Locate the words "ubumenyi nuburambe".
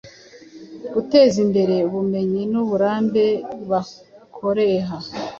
1.87-3.25